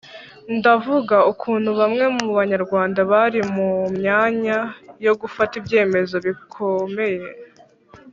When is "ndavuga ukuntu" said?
0.57-1.69